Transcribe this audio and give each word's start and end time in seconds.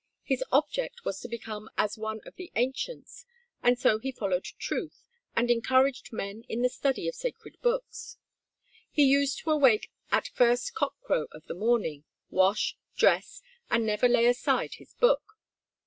His 0.23 0.43
object 0.51 1.05
was 1.05 1.19
to 1.19 1.27
become 1.27 1.69
as 1.77 1.95
one 1.95 2.21
of 2.25 2.35
the 2.35 2.51
Ancients, 2.55 3.23
and 3.61 3.77
so 3.77 3.99
he 3.99 4.11
followed 4.11 4.45
truth, 4.57 5.05
and 5.35 5.51
encouraged 5.51 6.11
men 6.11 6.41
in 6.49 6.63
the 6.63 6.69
study 6.69 7.07
of 7.07 7.13
the 7.13 7.19
sacred 7.19 7.61
books. 7.61 8.17
He 8.91 9.03
used 9.05 9.37
to 9.41 9.51
awake 9.51 9.91
at 10.11 10.27
first 10.29 10.73
cock 10.73 10.99
crow 11.01 11.27
of 11.31 11.45
the 11.45 11.53
morning, 11.53 12.03
wash, 12.31 12.75
dress, 12.97 13.43
and 13.69 13.85
never 13.85 14.07
lay 14.07 14.25
aside 14.25 14.73
his 14.79 14.95
book. 14.95 15.21